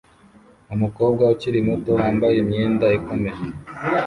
Umukobwa 0.73 1.23
ukiri 1.33 1.59
muto 1.67 1.91
wambaye 1.99 2.35
imyenda 2.43 2.85
ikomeye 2.97 3.41